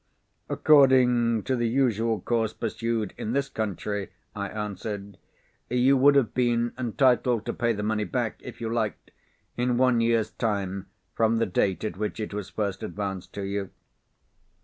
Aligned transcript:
"According 0.49 1.43
to 1.43 1.55
the 1.55 1.67
usual 1.67 2.21
course 2.21 2.53
pursued 2.53 3.13
in 3.19 3.33
this 3.33 3.49
country," 3.49 4.09
I 4.35 4.49
answered, 4.49 5.19
"you 5.69 5.95
would 5.95 6.15
have 6.15 6.33
been 6.33 6.73
entitled 6.75 7.45
to 7.45 7.53
pay 7.53 7.73
the 7.73 7.83
money 7.83 8.05
back 8.05 8.39
(if 8.43 8.59
you 8.59 8.73
liked) 8.73 9.11
in 9.57 9.77
one 9.77 10.01
year's 10.01 10.31
time 10.31 10.87
from 11.13 11.37
the 11.37 11.45
date 11.45 11.83
at 11.83 11.97
which 11.97 12.19
it 12.19 12.33
was 12.33 12.49
first 12.49 12.81
advanced 12.81 13.31
to 13.33 13.43
you." 13.43 13.69